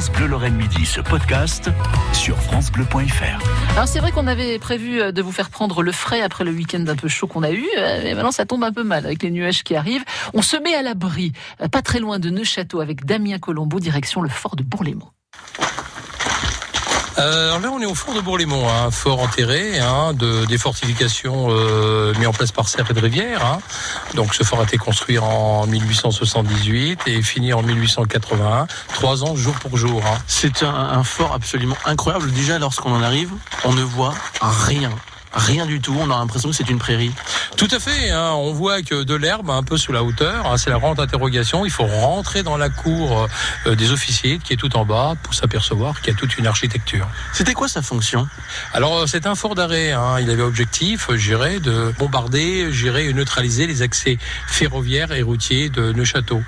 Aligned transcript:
France 0.00 0.12
Bleu 0.12 0.28
Lorraine 0.28 0.54
Midi 0.54 0.86
ce 0.86 1.02
podcast 1.02 1.68
sur 2.14 2.34
francebleu.fr. 2.38 3.74
Alors 3.74 3.86
c'est 3.86 3.98
vrai 3.98 4.12
qu'on 4.12 4.26
avait 4.26 4.58
prévu 4.58 4.98
euh, 4.98 5.12
de 5.12 5.20
vous 5.20 5.30
faire 5.30 5.50
prendre 5.50 5.82
le 5.82 5.92
frais 5.92 6.22
après 6.22 6.42
le 6.42 6.52
week-end 6.52 6.82
un 6.88 6.96
peu 6.96 7.06
chaud 7.06 7.26
qu'on 7.26 7.42
a 7.42 7.50
eu, 7.50 7.66
euh, 7.76 8.00
mais 8.02 8.14
maintenant 8.14 8.30
ça 8.30 8.46
tombe 8.46 8.64
un 8.64 8.72
peu 8.72 8.82
mal 8.82 9.04
avec 9.04 9.22
les 9.22 9.30
nuages 9.30 9.62
qui 9.62 9.76
arrivent. 9.76 10.04
On 10.32 10.40
se 10.40 10.56
met 10.56 10.74
à 10.74 10.80
l'abri, 10.80 11.32
euh, 11.60 11.68
pas 11.68 11.82
très 11.82 11.98
loin 11.98 12.18
de 12.18 12.30
Neuchâteau 12.30 12.80
avec 12.80 13.04
Damien 13.04 13.38
Colombo, 13.38 13.78
direction 13.78 14.22
le 14.22 14.30
fort 14.30 14.56
de 14.56 14.62
Bourg-les-Monts. 14.62 15.12
Euh, 17.20 17.48
alors 17.48 17.60
là, 17.60 17.70
on 17.70 17.80
est 17.80 17.86
au 17.86 17.94
fort 17.94 18.14
de 18.14 18.20
Bourg-les-Monts, 18.20 18.66
un 18.66 18.86
hein, 18.86 18.90
fort 18.90 19.20
enterré, 19.20 19.78
hein, 19.78 20.14
de, 20.14 20.46
des 20.46 20.56
fortifications 20.56 21.48
euh, 21.50 22.14
mis 22.18 22.26
en 22.26 22.32
place 22.32 22.50
par 22.50 22.68
Serre 22.68 22.90
et 22.90 22.94
de 22.94 23.00
Rivière. 23.00 23.44
Hein. 23.44 23.58
Donc 24.14 24.34
ce 24.34 24.42
fort 24.42 24.60
a 24.60 24.62
été 24.64 24.78
construit 24.78 25.18
en 25.18 25.66
1878 25.66 27.02
et 27.06 27.22
fini 27.22 27.52
en 27.52 27.62
1881, 27.62 28.66
trois 28.94 29.22
ans 29.24 29.36
jour 29.36 29.54
pour 29.56 29.76
jour. 29.76 30.02
Hein. 30.06 30.18
C'est 30.26 30.62
un, 30.62 30.74
un 30.74 31.04
fort 31.04 31.34
absolument 31.34 31.76
incroyable. 31.84 32.32
Déjà, 32.32 32.58
lorsqu'on 32.58 32.94
en 32.94 33.02
arrive, 33.02 33.30
on 33.64 33.74
ne 33.74 33.82
voit 33.82 34.14
rien. 34.40 34.90
Rien 35.32 35.64
du 35.64 35.80
tout, 35.80 35.96
on 35.98 36.10
a 36.10 36.18
l'impression 36.18 36.50
que 36.50 36.56
c'est 36.56 36.68
une 36.68 36.78
prairie. 36.78 37.12
Tout 37.56 37.68
à 37.70 37.78
fait, 37.78 38.10
hein. 38.10 38.32
on 38.34 38.52
voit 38.52 38.82
que 38.82 39.04
de 39.04 39.14
l'herbe 39.14 39.48
un 39.50 39.62
peu 39.62 39.76
sous 39.76 39.92
la 39.92 40.02
hauteur, 40.02 40.46
hein, 40.46 40.56
c'est 40.56 40.70
la 40.70 40.78
grande 40.78 40.98
interrogation, 40.98 41.64
il 41.64 41.70
faut 41.70 41.86
rentrer 41.86 42.42
dans 42.42 42.56
la 42.56 42.68
cour 42.68 43.28
euh, 43.66 43.76
des 43.76 43.92
officiers 43.92 44.38
qui 44.38 44.54
est 44.54 44.56
tout 44.56 44.76
en 44.76 44.84
bas 44.84 45.14
pour 45.22 45.34
s'apercevoir 45.34 46.00
qu'il 46.00 46.12
y 46.12 46.16
a 46.16 46.18
toute 46.18 46.36
une 46.36 46.48
architecture. 46.48 47.06
C'était 47.32 47.54
quoi 47.54 47.68
sa 47.68 47.80
fonction? 47.80 48.26
Alors 48.72 48.98
euh, 48.98 49.06
c'est 49.06 49.26
un 49.26 49.36
fort 49.36 49.54
d'arrêt, 49.54 49.92
hein. 49.92 50.18
il 50.20 50.30
avait 50.30 50.42
objectif, 50.42 51.08
j'irais, 51.14 51.60
de 51.60 51.94
bombarder, 51.96 52.72
j'irais, 52.72 53.06
et 53.06 53.12
neutraliser 53.12 53.68
les 53.68 53.82
accès 53.82 54.18
ferroviaires 54.48 55.12
et 55.12 55.22
routiers 55.22 55.68
de 55.68 55.92
Neuchâteau, 55.92 56.42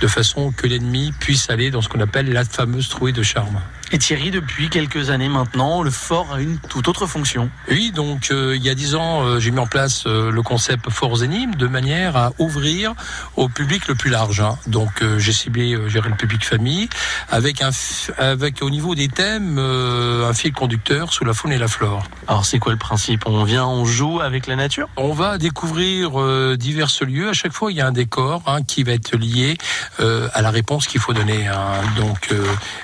de 0.00 0.06
façon 0.06 0.52
que 0.52 0.66
l'ennemi 0.66 1.12
puisse 1.18 1.50
aller 1.50 1.70
dans 1.70 1.82
ce 1.82 1.88
qu'on 1.88 2.00
appelle 2.00 2.32
la 2.32 2.44
fameuse 2.44 2.88
trouée 2.88 3.12
de 3.12 3.22
charme. 3.22 3.60
Et 3.90 3.96
Thierry, 3.96 4.30
depuis 4.30 4.68
quelques 4.68 5.08
années 5.08 5.30
maintenant, 5.30 5.82
le 5.82 5.90
fort 5.90 6.34
a 6.34 6.42
une 6.42 6.58
toute 6.58 6.88
autre 6.88 7.06
fonction. 7.06 7.48
Oui, 7.70 7.90
donc 7.90 8.28
euh, 8.30 8.54
il 8.54 8.62
y 8.62 8.68
a 8.68 8.74
dix 8.74 8.94
ans, 8.94 9.22
euh, 9.22 9.40
j'ai 9.40 9.50
mis 9.50 9.60
en 9.60 9.66
place 9.66 10.04
euh, 10.06 10.30
le 10.30 10.42
concept 10.42 10.90
Forts 10.90 11.22
Énigmes 11.22 11.54
de 11.54 11.66
manière 11.66 12.14
à 12.14 12.32
ouvrir 12.38 12.92
au 13.36 13.48
public 13.48 13.88
le 13.88 13.94
plus 13.94 14.10
large. 14.10 14.40
Hein. 14.40 14.58
Donc 14.66 15.02
j'ai 15.16 15.32
ciblé, 15.32 15.76
gérer 15.88 16.10
le 16.10 16.16
public 16.16 16.44
famille, 16.44 16.90
avec 17.30 17.62
un, 17.62 17.70
avec 18.18 18.62
au 18.62 18.68
niveau 18.68 18.94
des 18.94 19.08
thèmes 19.08 19.58
un 19.58 20.34
fil 20.34 20.52
conducteur 20.52 21.12
sous 21.12 21.24
la 21.24 21.32
faune 21.32 21.52
et 21.52 21.58
la 21.58 21.68
flore. 21.68 22.04
Alors 22.26 22.44
c'est 22.44 22.58
quoi 22.58 22.72
le 22.72 22.78
principe? 22.78 23.24
On 23.26 23.44
vient, 23.44 23.64
on 23.64 23.84
joue 23.84 24.20
avec 24.20 24.46
la 24.46 24.56
nature? 24.56 24.88
On 24.96 25.12
va 25.12 25.38
découvrir 25.38 26.10
divers 26.56 26.90
lieux. 27.06 27.30
À 27.30 27.32
chaque 27.32 27.52
fois, 27.52 27.72
il 27.72 27.78
y 27.78 27.80
a 27.80 27.86
un 27.86 27.92
décor 27.92 28.42
hein, 28.46 28.62
qui 28.62 28.82
va 28.82 28.92
être 28.92 29.16
lié 29.16 29.56
à 29.98 30.42
la 30.42 30.50
réponse 30.50 30.86
qu'il 30.86 31.00
faut 31.00 31.12
donner. 31.12 31.48
Hein. 31.48 31.72
Donc 31.96 32.30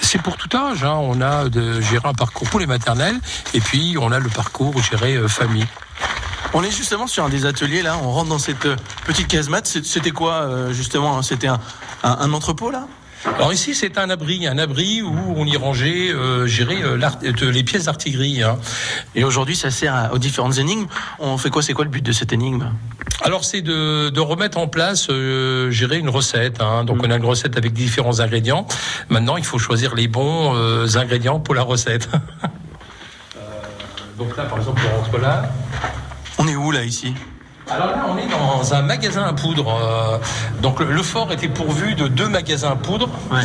c'est 0.00 0.20
pour 0.22 0.36
tout 0.36 0.54
âge. 0.56 0.84
Hein. 0.84 0.96
On 1.00 1.20
a 1.20 1.48
de 1.48 1.80
gérer 1.80 2.08
un 2.08 2.14
parcours 2.14 2.48
pour 2.48 2.60
les 2.60 2.66
maternelles 2.66 3.18
et 3.54 3.60
puis 3.60 3.96
on 4.00 4.12
a 4.12 4.18
le 4.18 4.28
parcours 4.28 4.82
géré 4.82 5.16
euh, 5.16 5.28
famille. 5.28 5.66
On 6.54 6.62
est 6.62 6.70
justement 6.70 7.06
sur 7.06 7.24
un 7.24 7.28
des 7.28 7.44
ateliers 7.44 7.82
là, 7.82 7.98
on 8.02 8.10
rentre 8.10 8.30
dans 8.30 8.38
cette 8.38 8.66
euh, 8.66 8.76
petite 9.04 9.28
casemate. 9.28 9.66
C'était 9.66 10.12
quoi 10.12 10.42
euh, 10.42 10.72
justement 10.72 11.20
C'était 11.22 11.48
un, 11.48 12.32
entrepôt 12.32 12.70
là? 12.70 12.86
Alors 13.36 13.52
ici, 13.52 13.74
c'est 13.74 13.98
un 13.98 14.10
abri, 14.10 14.46
un 14.46 14.58
abri 14.58 15.02
où 15.02 15.12
on 15.36 15.44
y 15.44 15.56
rangeait, 15.56 16.10
euh, 16.10 16.46
les 17.40 17.64
pièces 17.64 17.84
d'artillerie. 17.84 18.42
Hein. 18.42 18.58
Et 19.14 19.24
aujourd'hui, 19.24 19.56
ça 19.56 19.70
sert 19.70 20.10
aux 20.12 20.18
différentes 20.18 20.58
énigmes. 20.58 20.86
On 21.18 21.36
fait 21.36 21.50
quoi? 21.50 21.62
C'est 21.62 21.74
quoi 21.74 21.84
le 21.84 21.90
but 21.90 22.04
de 22.04 22.12
cette 22.12 22.32
énigme? 22.32 22.70
Alors 23.28 23.44
c'est 23.44 23.60
de, 23.60 24.08
de, 24.08 24.20
remettre 24.20 24.56
en 24.56 24.68
place, 24.68 25.08
euh, 25.10 25.70
gérer 25.70 25.98
une 25.98 26.08
recette. 26.08 26.62
Hein. 26.62 26.84
Donc 26.84 27.02
on 27.04 27.10
a 27.10 27.16
une 27.16 27.26
recette 27.26 27.58
avec 27.58 27.74
différents 27.74 28.20
ingrédients. 28.20 28.66
Maintenant 29.10 29.36
il 29.36 29.44
faut 29.44 29.58
choisir 29.58 29.94
les 29.94 30.08
bons 30.08 30.54
euh, 30.56 30.86
ingrédients 30.96 31.38
pour 31.38 31.54
la 31.54 31.60
recette. 31.60 32.08
euh, 33.36 33.40
donc 34.16 34.34
là 34.34 34.44
par 34.44 34.56
exemple 34.56 34.80
on 34.82 34.96
rentre 34.96 35.18
là. 35.18 35.42
On 36.38 36.48
est 36.48 36.56
où 36.56 36.70
là 36.70 36.84
ici? 36.84 37.12
Alors 37.70 37.88
là, 37.88 38.06
on 38.08 38.16
est 38.16 38.28
dans 38.28 38.72
un 38.72 38.80
magasin 38.80 39.24
à 39.24 39.34
poudre. 39.34 39.78
Donc 40.62 40.80
le, 40.80 41.02
fort 41.02 41.30
était 41.30 41.48
pourvu 41.48 41.94
de 41.94 42.08
deux 42.08 42.28
magasins 42.28 42.70
à 42.70 42.76
poudre. 42.76 43.10
Ouais. 43.30 43.44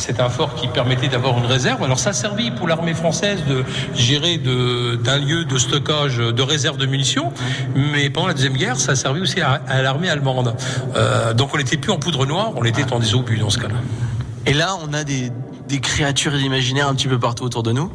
C'est 0.00 0.18
un 0.18 0.30
fort 0.30 0.54
qui 0.54 0.66
permettait 0.66 1.08
d'avoir 1.08 1.36
une 1.36 1.44
réserve. 1.44 1.82
Alors 1.82 1.98
ça 1.98 2.10
a 2.10 2.12
servi 2.14 2.50
pour 2.50 2.66
l'armée 2.66 2.94
française 2.94 3.44
de 3.46 3.64
gérer 3.94 4.38
d'un 4.38 5.18
lieu 5.18 5.44
de 5.44 5.58
stockage 5.58 6.16
de 6.16 6.42
réserve 6.42 6.78
de 6.78 6.86
munitions, 6.86 7.34
mais 7.74 8.08
pendant 8.08 8.28
la 8.28 8.32
deuxième 8.32 8.56
guerre, 8.56 8.80
ça 8.80 8.92
a 8.92 8.96
servi 8.96 9.20
aussi 9.20 9.42
à, 9.42 9.82
l'armée 9.82 10.08
allemande. 10.08 10.54
Euh, 10.96 11.34
donc 11.34 11.50
on 11.52 11.58
n'était 11.58 11.76
plus 11.76 11.92
en 11.92 11.98
poudre 11.98 12.24
noire, 12.24 12.52
on 12.56 12.64
était 12.64 12.90
en 12.94 12.98
des 12.98 13.14
obus 13.14 13.36
dans 13.36 13.50
ce 13.50 13.58
cas-là. 13.58 13.74
Et 14.46 14.54
là, 14.54 14.74
on 14.82 14.94
a 14.94 15.04
des, 15.04 15.30
des 15.68 15.80
créatures 15.80 16.34
imaginaires 16.34 16.88
un 16.88 16.94
petit 16.94 17.08
peu 17.08 17.18
partout 17.18 17.44
autour 17.44 17.62
de 17.62 17.72
nous. 17.72 17.92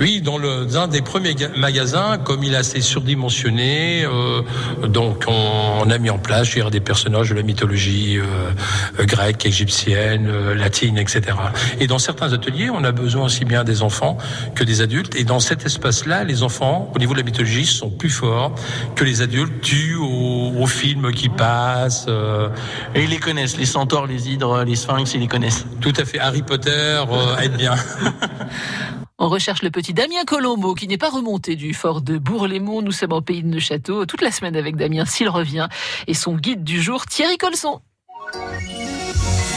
Oui, 0.00 0.20
dans, 0.20 0.38
le, 0.38 0.66
dans 0.66 0.80
un 0.82 0.88
des 0.88 1.02
premiers 1.02 1.34
magasins, 1.56 2.18
comme 2.18 2.44
il 2.44 2.52
est 2.52 2.58
assez 2.58 2.80
surdimensionné, 2.80 4.04
euh, 4.04 4.42
donc 4.86 5.24
on, 5.26 5.88
a 5.88 5.98
mis 5.98 6.10
en 6.10 6.18
place 6.18 6.48
je 6.48 6.68
des 6.68 6.80
personnages 6.80 7.30
de 7.30 7.34
la 7.34 7.42
mythologie 7.42 8.18
euh, 8.18 9.04
grecque, 9.04 9.46
égyptienne, 9.46 10.26
euh, 10.28 10.54
latine, 10.54 10.98
etc. 10.98 11.36
Et 11.80 11.86
dans 11.86 11.98
certains 11.98 12.32
ateliers, 12.32 12.70
on 12.70 12.84
a 12.84 12.92
besoin 12.92 13.26
aussi 13.26 13.44
bien 13.44 13.64
des 13.64 13.82
enfants 13.82 14.18
que 14.54 14.64
des 14.64 14.80
adultes. 14.80 15.14
Et 15.16 15.24
dans 15.24 15.40
cet 15.40 15.64
espace-là, 15.64 16.24
les 16.24 16.42
enfants, 16.42 16.90
au 16.94 16.98
niveau 16.98 17.12
de 17.12 17.18
la 17.18 17.24
mythologie, 17.24 17.66
sont 17.66 17.90
plus 17.90 18.10
forts 18.10 18.54
que 18.94 19.04
les 19.04 19.22
adultes 19.22 19.64
dus 19.64 19.94
aux, 19.94 20.52
aux 20.58 20.66
films 20.66 21.12
qui 21.12 21.28
passent. 21.28 22.06
Euh. 22.08 22.48
Et 22.94 23.04
ils 23.04 23.10
les 23.10 23.18
connaissent, 23.18 23.56
les 23.56 23.66
centaures, 23.66 24.06
les 24.06 24.28
hydres, 24.28 24.64
les 24.64 24.76
sphinx, 24.76 25.14
ils 25.14 25.20
les 25.20 25.28
connaissent. 25.28 25.66
Tout 25.80 25.92
à 25.96 26.04
fait. 26.04 26.18
Harry 26.18 26.42
Potter 26.42 26.70
euh, 26.70 27.38
aide 27.38 27.56
bien. 27.56 27.74
On 29.18 29.28
recherche 29.28 29.62
le 29.62 29.70
petit 29.70 29.94
Damien 29.94 30.26
Colombo 30.26 30.74
qui 30.74 30.86
n'est 30.88 30.98
pas 30.98 31.08
remonté 31.08 31.56
du 31.56 31.72
fort 31.72 32.02
de 32.02 32.18
Bourg-les-Monts. 32.18 32.82
Nous 32.82 32.92
sommes 32.92 33.14
en 33.14 33.22
pays 33.22 33.42
de 33.42 33.48
Neuchâteau 33.48 34.04
toute 34.04 34.20
la 34.20 34.30
semaine 34.30 34.56
avec 34.56 34.76
Damien 34.76 35.06
s'il 35.06 35.30
revient 35.30 35.68
et 36.06 36.12
son 36.12 36.34
guide 36.34 36.64
du 36.64 36.82
jour 36.82 37.06
Thierry 37.06 37.38
Colson. 37.38 37.80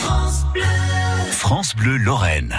France 0.00 0.44
Bleu, 0.52 0.62
France 1.32 1.74
Bleu 1.74 1.96
Lorraine. 1.96 2.54